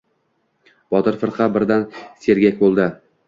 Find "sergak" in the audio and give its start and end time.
2.27-2.61